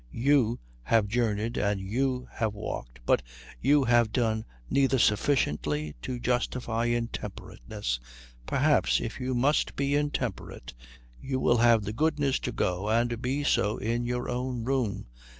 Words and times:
You 0.13 0.59
have 0.81 1.05
journeyed 1.07 1.57
and 1.57 1.79
you 1.79 2.27
have 2.31 2.55
walked, 2.55 3.01
but 3.05 3.21
you 3.61 3.83
have 3.83 4.11
done 4.11 4.45
neither 4.67 4.97
sufficiently 4.97 5.93
to 6.01 6.19
justify 6.19 6.85
intemperateness. 6.87 7.99
Perhaps, 8.47 8.99
if 8.99 9.19
you 9.19 9.35
must 9.35 9.75
be 9.75 9.93
intemperate, 9.93 10.73
you 11.21 11.39
will 11.39 11.57
have 11.57 11.83
the 11.83 11.93
goodness 11.93 12.39
to 12.39 12.51
go 12.51 12.89
and 12.89 13.21
be 13.21 13.43
so 13.43 13.77
in 13.77 14.07
your 14.07 14.27
own 14.27 14.63
room. 14.63 15.05